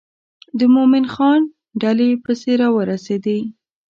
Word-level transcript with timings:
د 0.59 0.61
مومن 0.73 1.05
خان 1.13 1.41
ډلې 1.81 2.09
پسې 2.23 2.51
را 2.61 2.67
ورسېدې. 2.75 3.39